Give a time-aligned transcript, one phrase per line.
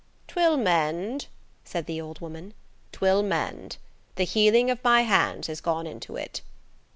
[0.27, 1.27] "'Twill mend,"
[1.63, 3.77] said the old woman,–"'twill mend.
[4.15, 6.41] The healing of my hands has gone into it."